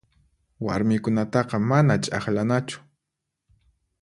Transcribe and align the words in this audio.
Warmikunataqa 0.67 1.57
mana 1.69 1.99
ch'aqlanachu. 2.03 2.79